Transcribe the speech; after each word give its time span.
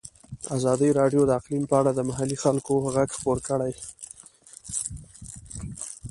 ازادي 0.57 0.89
راډیو 0.99 1.21
د 1.25 1.31
اقلیم 1.39 1.63
په 1.69 1.75
اړه 1.79 1.91
د 1.93 1.99
محلي 2.09 2.37
خلکو 2.43 2.73
غږ 2.95 3.09
خپور 3.17 3.37
کړی. 3.47 3.71